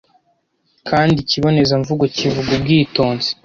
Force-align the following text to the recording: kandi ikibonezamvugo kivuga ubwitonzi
kandi 0.89 1.15
ikibonezamvugo 1.19 2.03
kivuga 2.15 2.49
ubwitonzi 2.57 3.29